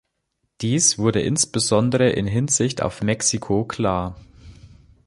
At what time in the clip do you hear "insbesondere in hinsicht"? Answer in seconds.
1.21-2.81